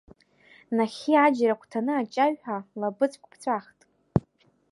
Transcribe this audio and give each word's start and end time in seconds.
Нахьхьи 0.75 1.15
аџьра 1.25 1.53
агәҭаны 1.55 1.93
аҷаҩ 1.95 2.33
ҳәа 2.41 2.57
лабыҵәк 2.79 3.23
ԥҵәахт. 3.31 3.79